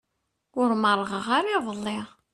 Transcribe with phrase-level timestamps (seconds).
[0.61, 1.97] Ur merrɣeɣ ara iḍelli.